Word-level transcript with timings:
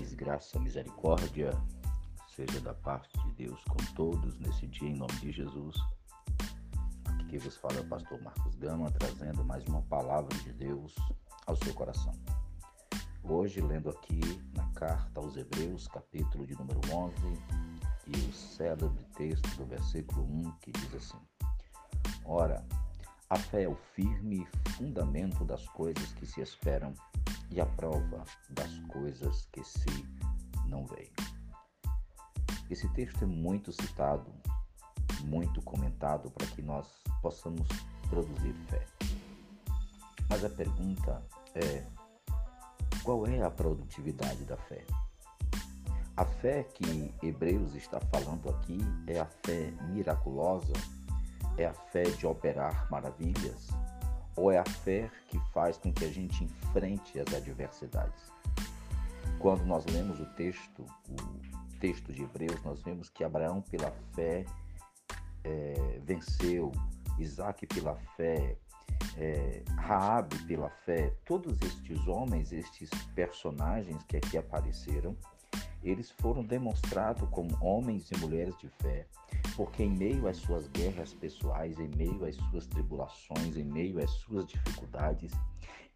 Paz, 0.00 0.14
graça, 0.14 0.58
misericórdia 0.58 1.50
seja 2.34 2.58
da 2.60 2.72
parte 2.72 3.12
de 3.20 3.32
Deus 3.32 3.62
com 3.64 3.76
todos 3.94 4.38
nesse 4.38 4.66
dia, 4.66 4.88
em 4.88 4.96
nome 4.96 5.12
de 5.16 5.30
Jesus. 5.30 5.76
Aqui 7.04 7.26
quem 7.26 7.38
vos 7.38 7.54
fala 7.58 7.74
é 7.74 7.80
o 7.80 7.86
pastor 7.86 8.18
Marcos 8.22 8.54
Gama, 8.54 8.90
trazendo 8.92 9.44
mais 9.44 9.62
uma 9.66 9.82
palavra 9.82 10.34
de 10.38 10.54
Deus 10.54 10.94
ao 11.46 11.54
seu 11.54 11.74
coração. 11.74 12.14
Hoje, 13.22 13.60
lendo 13.60 13.90
aqui 13.90 14.20
na 14.54 14.66
carta 14.72 15.20
aos 15.20 15.36
Hebreus, 15.36 15.86
capítulo 15.86 16.46
de 16.46 16.54
número 16.54 16.80
11, 16.90 17.14
e 18.06 18.16
o 18.16 18.32
célebre 18.32 19.04
texto 19.18 19.54
do 19.58 19.66
versículo 19.66 20.22
1, 20.22 20.52
que 20.62 20.72
diz 20.72 20.94
assim: 20.94 21.18
Ora, 22.24 22.64
a 23.28 23.36
fé 23.36 23.64
é 23.64 23.68
o 23.68 23.76
firme 23.94 24.48
fundamento 24.78 25.44
das 25.44 25.68
coisas 25.68 26.10
que 26.14 26.24
se 26.24 26.40
esperam 26.40 26.94
e 27.50 27.60
a 27.60 27.66
prova 27.66 28.24
das 28.50 28.78
coisas 28.88 29.48
que 29.52 29.62
se 29.64 30.06
não 30.66 30.86
veem. 30.86 31.12
Esse 32.70 32.88
texto 32.90 33.24
é 33.24 33.26
muito 33.26 33.72
citado, 33.72 34.32
muito 35.24 35.60
comentado 35.62 36.30
para 36.30 36.46
que 36.46 36.62
nós 36.62 36.86
possamos 37.20 37.66
produzir 38.08 38.54
fé. 38.68 38.86
Mas 40.28 40.44
a 40.44 40.48
pergunta 40.48 41.20
é: 41.54 41.84
qual 43.02 43.26
é 43.26 43.42
a 43.42 43.50
produtividade 43.50 44.44
da 44.44 44.56
fé? 44.56 44.84
A 46.16 46.24
fé 46.24 46.62
que 46.62 47.14
Hebreus 47.22 47.74
está 47.74 47.98
falando 47.98 48.50
aqui 48.50 48.78
é 49.06 49.18
a 49.18 49.26
fé 49.26 49.72
miraculosa, 49.88 50.72
é 51.56 51.66
a 51.66 51.72
fé 51.72 52.04
de 52.04 52.26
operar 52.26 52.88
maravilhas, 52.90 53.68
ou 54.36 54.50
é 54.50 54.58
a 54.58 54.64
fé 54.64 55.10
que 55.28 55.38
faz 55.52 55.76
com 55.76 55.92
que 55.92 56.04
a 56.04 56.08
gente 56.08 56.44
enfrente 56.44 57.18
as 57.18 57.34
adversidades? 57.34 58.30
Quando 59.38 59.64
nós 59.64 59.84
lemos 59.86 60.20
o 60.20 60.26
texto, 60.34 60.84
o 61.08 61.78
texto 61.80 62.12
de 62.12 62.22
Hebreus, 62.22 62.62
nós 62.62 62.82
vemos 62.82 63.08
que 63.08 63.24
Abraão, 63.24 63.62
pela 63.62 63.90
fé, 64.14 64.44
é, 65.44 66.00
venceu, 66.04 66.70
Isaac, 67.18 67.66
pela 67.66 67.96
fé, 68.16 68.56
é, 69.16 69.62
Raabe, 69.76 70.36
pela 70.44 70.68
fé, 70.68 71.14
todos 71.24 71.60
estes 71.62 72.06
homens, 72.06 72.52
estes 72.52 72.90
personagens 73.14 74.02
que 74.04 74.16
aqui 74.16 74.36
apareceram, 74.36 75.16
eles 75.82 76.10
foram 76.10 76.44
demonstrados 76.44 77.28
como 77.30 77.56
homens 77.60 78.10
e 78.10 78.18
mulheres 78.18 78.56
de 78.58 78.68
fé, 78.80 79.06
porque 79.56 79.82
em 79.82 79.90
meio 79.90 80.28
às 80.28 80.36
suas 80.36 80.68
guerras 80.68 81.14
pessoais, 81.14 81.78
em 81.78 81.88
meio 81.96 82.24
às 82.24 82.36
suas 82.36 82.66
tribulações, 82.66 83.56
em 83.56 83.64
meio 83.64 84.02
às 84.02 84.10
suas 84.10 84.46
dificuldades, 84.46 85.32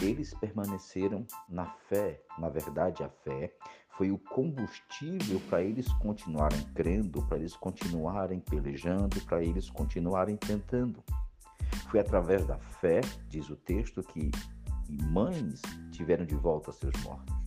eles 0.00 0.34
permaneceram 0.34 1.26
na 1.48 1.66
fé. 1.88 2.20
Na 2.38 2.48
verdade, 2.48 3.02
a 3.02 3.08
fé 3.08 3.52
foi 3.90 4.10
o 4.10 4.18
combustível 4.18 5.40
para 5.48 5.62
eles 5.62 5.92
continuarem 5.94 6.62
crendo, 6.74 7.22
para 7.26 7.38
eles 7.38 7.54
continuarem 7.54 8.40
pelejando, 8.40 9.20
para 9.22 9.42
eles 9.42 9.68
continuarem 9.68 10.36
tentando. 10.36 11.02
Foi 11.90 12.00
através 12.00 12.46
da 12.46 12.58
fé, 12.58 13.00
diz 13.28 13.50
o 13.50 13.56
texto, 13.56 14.02
que 14.02 14.30
mães 14.88 15.60
tiveram 15.90 16.24
de 16.24 16.34
volta 16.34 16.72
seus 16.72 16.94
mortos. 17.02 17.41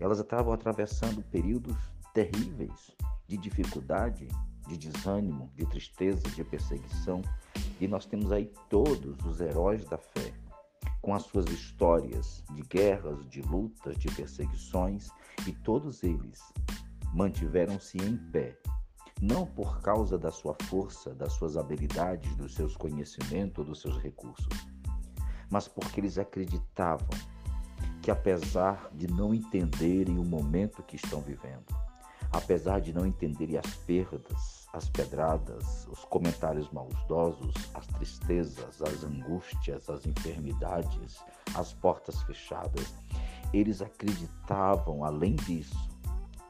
Elas 0.00 0.18
estavam 0.18 0.52
atravessando 0.52 1.22
períodos 1.24 1.76
terríveis 2.14 2.90
de 3.28 3.36
dificuldade, 3.36 4.26
de 4.66 4.76
desânimo, 4.76 5.50
de 5.54 5.66
tristeza, 5.66 6.22
de 6.30 6.42
perseguição. 6.42 7.22
E 7.80 7.86
nós 7.86 8.06
temos 8.06 8.32
aí 8.32 8.50
todos 8.68 9.16
os 9.24 9.40
heróis 9.40 9.84
da 9.84 9.98
fé, 9.98 10.32
com 11.02 11.14
as 11.14 11.22
suas 11.24 11.46
histórias 11.46 12.42
de 12.54 12.62
guerras, 12.62 13.28
de 13.28 13.42
lutas, 13.42 13.96
de 13.98 14.08
perseguições, 14.08 15.10
e 15.46 15.52
todos 15.52 16.02
eles 16.02 16.40
mantiveram-se 17.12 17.98
em 17.98 18.16
pé, 18.16 18.56
não 19.20 19.46
por 19.46 19.80
causa 19.80 20.18
da 20.18 20.30
sua 20.30 20.56
força, 20.64 21.14
das 21.14 21.32
suas 21.34 21.56
habilidades, 21.56 22.34
dos 22.36 22.54
seus 22.54 22.76
conhecimentos, 22.76 23.66
dos 23.66 23.80
seus 23.80 23.98
recursos, 23.98 24.46
mas 25.50 25.66
porque 25.66 26.00
eles 26.00 26.18
acreditavam 26.18 27.08
que 28.02 28.10
apesar 28.10 28.90
de 28.94 29.06
não 29.06 29.34
entenderem 29.34 30.18
o 30.18 30.24
momento 30.24 30.82
que 30.82 30.96
estão 30.96 31.20
vivendo, 31.20 31.66
apesar 32.32 32.80
de 32.80 32.92
não 32.92 33.06
entenderem 33.06 33.58
as 33.58 33.74
perdas, 33.76 34.68
as 34.72 34.88
pedradas, 34.88 35.86
os 35.88 36.04
comentários 36.04 36.70
maldosos, 36.70 37.52
as 37.74 37.86
tristezas, 37.88 38.80
as 38.80 39.04
angústias, 39.04 39.90
as 39.90 40.06
enfermidades, 40.06 41.18
as 41.54 41.72
portas 41.72 42.22
fechadas, 42.22 42.94
eles 43.52 43.82
acreditavam, 43.82 45.04
além 45.04 45.34
disso, 45.34 45.90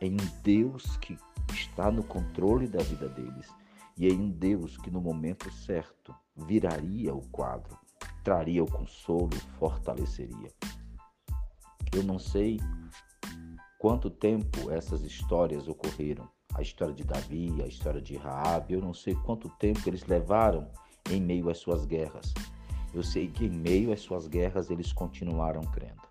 em 0.00 0.12
um 0.12 0.40
Deus 0.42 0.96
que 0.98 1.18
está 1.52 1.90
no 1.90 2.02
controle 2.02 2.66
da 2.66 2.82
vida 2.82 3.08
deles 3.08 3.48
e 3.96 4.08
em 4.08 4.20
um 4.20 4.30
Deus 4.30 4.76
que 4.76 4.90
no 4.90 5.00
momento 5.00 5.50
certo 5.50 6.14
viraria 6.36 7.14
o 7.14 7.26
quadro, 7.28 7.76
traria 8.22 8.62
o 8.62 8.70
consolo, 8.70 9.34
fortaleceria. 9.58 10.50
Eu 11.92 12.04
não 12.04 12.18
sei 12.18 12.60
quanto 13.78 14.10
tempo 14.10 14.70
essas 14.70 15.02
histórias 15.02 15.66
ocorreram. 15.66 16.28
A 16.54 16.62
história 16.62 16.94
de 16.94 17.04
Davi, 17.04 17.62
a 17.62 17.66
história 17.66 18.00
de 18.00 18.16
Raabe, 18.16 18.74
eu 18.74 18.80
não 18.80 18.92
sei 18.92 19.14
quanto 19.14 19.48
tempo 19.48 19.80
eles 19.86 20.04
levaram 20.04 20.70
em 21.10 21.20
meio 21.20 21.48
às 21.48 21.58
suas 21.58 21.84
guerras. 21.84 22.32
Eu 22.92 23.02
sei 23.02 23.28
que 23.28 23.46
em 23.46 23.50
meio 23.50 23.92
às 23.92 24.00
suas 24.00 24.28
guerras 24.28 24.70
eles 24.70 24.92
continuaram 24.92 25.62
crendo. 25.62 26.02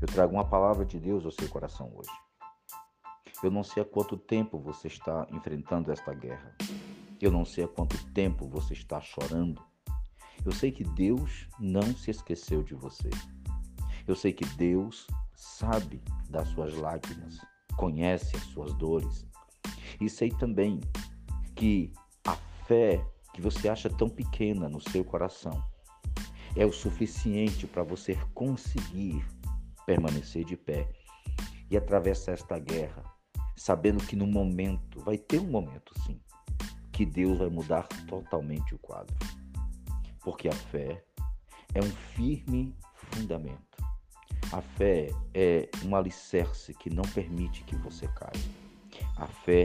Eu 0.00 0.06
trago 0.06 0.34
uma 0.34 0.44
palavra 0.44 0.84
de 0.84 0.98
Deus 0.98 1.24
ao 1.24 1.30
seu 1.30 1.48
coração 1.48 1.90
hoje. 1.94 2.10
Eu 3.42 3.50
não 3.50 3.62
sei 3.62 3.82
há 3.82 3.86
quanto 3.86 4.16
tempo 4.16 4.58
você 4.58 4.86
está 4.86 5.26
enfrentando 5.30 5.90
esta 5.90 6.12
guerra. 6.14 6.54
Eu 7.20 7.30
não 7.30 7.44
sei 7.44 7.64
há 7.64 7.68
quanto 7.68 8.02
tempo 8.12 8.46
você 8.46 8.72
está 8.74 9.00
chorando. 9.00 9.62
Eu 10.44 10.52
sei 10.52 10.70
que 10.70 10.84
Deus 10.84 11.48
não 11.58 11.82
se 11.94 12.10
esqueceu 12.10 12.62
de 12.62 12.74
você. 12.74 13.10
Eu 14.06 14.14
sei 14.14 14.32
que 14.32 14.44
Deus 14.56 15.06
sabe 15.34 16.02
das 16.28 16.48
suas 16.48 16.74
lágrimas, 16.74 17.38
conhece 17.76 18.36
as 18.36 18.42
suas 18.44 18.72
dores. 18.74 19.26
E 20.00 20.08
sei 20.08 20.30
também 20.30 20.80
que 21.54 21.92
a 22.24 22.36
fé 22.66 23.04
que 23.32 23.40
você 23.40 23.68
acha 23.68 23.88
tão 23.88 24.08
pequena 24.08 24.68
no 24.68 24.80
seu 24.80 25.04
coração 25.04 25.62
é 26.56 26.66
o 26.66 26.72
suficiente 26.72 27.66
para 27.66 27.82
você 27.82 28.16
conseguir 28.34 29.24
permanecer 29.86 30.44
de 30.44 30.56
pé 30.56 30.88
e 31.70 31.76
atravessar 31.76 32.32
esta 32.32 32.58
guerra, 32.58 33.04
sabendo 33.56 34.04
que 34.04 34.16
no 34.16 34.26
momento, 34.26 35.00
vai 35.00 35.16
ter 35.16 35.38
um 35.38 35.50
momento 35.50 35.92
sim, 36.02 36.20
que 36.92 37.06
Deus 37.06 37.38
vai 37.38 37.48
mudar 37.48 37.86
totalmente 38.08 38.74
o 38.74 38.78
quadro. 38.78 39.16
Porque 40.22 40.48
a 40.48 40.52
fé 40.52 41.04
é 41.72 41.80
um 41.80 41.90
firme 41.90 42.76
fundamento 42.94 43.69
a 44.52 44.60
fé 44.60 45.10
é 45.32 45.68
um 45.84 45.94
alicerce 45.94 46.74
que 46.74 46.90
não 46.90 47.04
permite 47.04 47.62
que 47.62 47.76
você 47.76 48.08
caia. 48.08 48.32
A 49.16 49.26
fé 49.26 49.62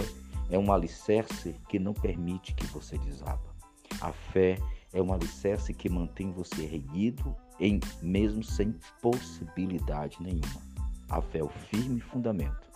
é 0.52 0.60
um 0.60 0.72
alicerce 0.72 1.56
que 1.68 1.80
não 1.80 1.94
permite 1.94 2.54
que 2.54 2.66
você 2.68 2.96
desaba. 3.00 3.56
A 4.00 4.12
fé 4.12 4.60
é 4.94 5.02
um 5.02 5.12
alicerce 5.12 5.74
que 5.74 5.90
mantém 5.90 6.32
você 6.32 6.66
erguido 6.66 7.36
em 7.60 7.80
mesmo 8.00 8.44
sem 8.44 8.76
possibilidade 9.02 10.22
nenhuma. 10.22 10.62
A 11.10 11.20
fé 11.20 11.40
é 11.40 11.44
o 11.44 11.50
firme 11.50 12.00
fundamento 12.00 12.70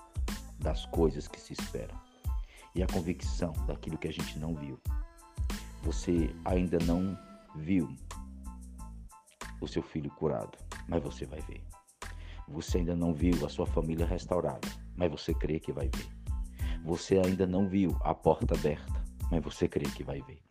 das 0.58 0.88
coisas 0.88 1.28
que 1.28 1.40
se 1.40 1.54
esperam 1.54 1.96
e 2.74 2.82
a 2.82 2.88
convicção 2.88 3.54
daquilo 3.68 4.00
que 4.00 4.08
a 4.08 4.14
gente 4.14 4.40
não 4.40 4.56
viu. 4.56 4.80
Você 5.84 6.36
ainda 6.44 6.80
não 6.80 7.16
viu 7.56 7.88
o 9.62 9.68
seu 9.68 9.84
filho 9.84 10.10
curado, 10.12 10.58
mas 10.88 11.04
você 11.04 11.26
vai 11.26 11.42
ver. 11.42 11.62
Você 12.52 12.80
ainda 12.80 12.96
não 12.96 13.14
viu 13.14 13.46
a 13.46 13.50
sua 13.50 13.68
família 13.68 14.06
restaurada, 14.06 14.68
mas 14.96 15.12
você 15.12 15.34
crê 15.34 15.60
que 15.60 15.72
vai 15.72 15.88
ver. 15.88 16.08
Você 16.84 17.20
ainda 17.20 17.46
não 17.46 17.68
viu 17.68 17.96
a 18.02 18.14
porta 18.14 18.56
aberta, 18.56 19.04
mas 19.32 19.44
você 19.44 19.68
crê 19.68 19.86
que 19.86 20.04
vai 20.04 20.22
ver. 20.22 20.42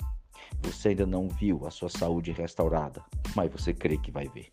Você 0.62 0.90
ainda 0.90 1.06
não 1.06 1.28
viu 1.28 1.66
a 1.66 1.70
sua 1.70 1.88
saúde 1.88 2.30
restaurada, 2.32 3.04
mas 3.34 3.50
você 3.50 3.74
crê 3.74 3.98
que 3.98 4.10
vai 4.10 4.28
ver. 4.28 4.50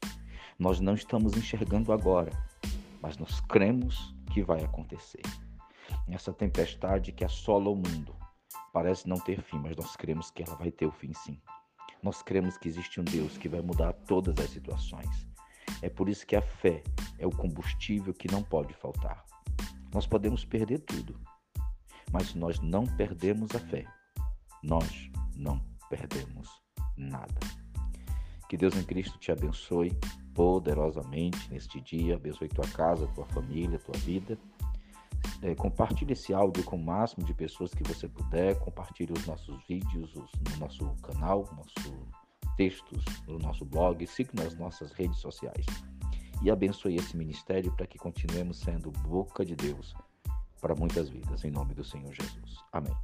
Nós 0.58 0.80
não 0.80 0.96
estamos 0.96 1.38
enxergando 1.38 1.94
agora, 1.94 2.32
mas 3.02 3.18
nós 3.18 3.40
cremos 3.42 4.16
que 4.34 4.42
vai 4.42 4.64
acontecer. 4.64 5.22
Essa 6.08 6.34
tempestade 6.34 7.12
que 7.12 7.24
assola 7.24 7.70
o 7.70 7.76
mundo 7.76 8.16
parece 8.74 9.08
não 9.08 9.18
ter 9.18 9.42
fim, 9.42 9.60
mas 9.60 9.76
nós 9.76 9.96
cremos 9.96 10.32
que 10.32 10.44
ela 10.44 10.56
vai 10.56 10.72
ter 10.72 10.86
o 10.86 10.92
fim 10.92 11.14
sim. 11.14 11.40
Nós 12.02 12.22
cremos 12.22 12.58
que 12.58 12.68
existe 12.68 13.00
um 13.00 13.04
Deus 13.04 13.38
que 13.38 13.48
vai 13.50 13.62
mudar 13.62 13.94
todas 13.94 14.38
as 14.38 14.50
situações. 14.50 15.28
É 15.82 15.90
por 15.90 16.10
isso 16.10 16.26
que 16.26 16.36
a 16.36 16.42
fé 16.42 16.84
é 17.18 17.26
o 17.26 17.32
combustível 17.32 18.14
que 18.14 18.32
não 18.32 18.44
pode 18.44 18.74
faltar. 18.74 19.26
Nós 19.94 20.06
podemos 20.06 20.44
perder 20.44 20.80
tudo, 20.80 21.20
mas 22.12 22.34
nós 22.34 22.60
não 22.60 22.86
perdemos 22.86 23.56
a 23.56 23.60
fé. 23.60 23.86
Nós 24.64 25.10
não 25.36 25.62
perdemos 25.90 26.50
nada. 26.98 27.40
Que 28.50 28.58
Deus 28.58 28.76
em 28.76 28.84
Cristo 28.84 29.18
te 29.18 29.32
abençoe 29.32 29.98
poderosamente 30.34 31.50
neste 31.52 31.80
dia. 31.82 32.16
Abençoe 32.16 32.50
tua 32.50 32.68
casa, 32.68 33.08
tua 33.08 33.26
família, 33.28 33.80
tua 33.80 33.98
vida. 34.00 34.38
É, 35.42 35.56
compartilhe 35.56 36.14
esse 36.14 36.34
áudio 36.34 36.64
com 36.64 36.76
o 36.76 36.84
máximo 36.84 37.26
de 37.26 37.34
pessoas 37.34 37.74
que 37.74 37.84
você 37.84 38.08
puder. 38.08 38.60
Compartilhe 38.60 39.14
os 39.14 39.26
nossos 39.26 39.58
vídeos 39.68 40.14
os, 40.16 40.32
no 40.52 40.58
nosso 40.60 40.86
canal, 41.02 41.50
nossos 41.56 41.94
textos 42.56 43.04
no 43.28 43.40
nosso 43.40 43.66
blog. 43.66 44.06
Siga 44.06 44.32
nas 44.36 44.56
nossas 44.56 44.92
redes 44.92 45.18
sociais. 45.20 45.66
E 46.42 46.52
abençoe 46.52 46.96
esse 46.96 47.16
ministério 47.16 47.72
para 47.76 47.88
que 47.88 47.98
continuemos 47.98 48.60
sendo 48.60 48.92
boca 48.92 49.46
de 49.46 49.56
Deus 49.56 49.96
para 50.62 50.76
muitas 50.76 51.10
vidas. 51.10 51.44
Em 51.44 51.52
nome 51.52 51.74
do 51.74 51.84
Senhor 51.84 52.12
Jesus. 52.14 52.58
Amém. 52.72 52.96